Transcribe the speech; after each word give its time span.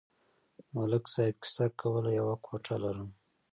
ملک 0.75 1.03
صاحب 1.13 1.35
کیسه 1.43 1.65
کوله: 1.79 2.11
یوه 2.19 2.35
کوټه 2.45 2.75
لرم. 2.83 3.09